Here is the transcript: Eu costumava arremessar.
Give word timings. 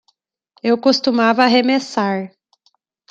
Eu 0.63 0.79
costumava 0.79 1.43
arremessar. 1.43 2.31